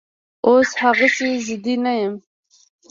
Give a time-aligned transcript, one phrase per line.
[0.47, 2.13] اوس هغسې ضدي نه یم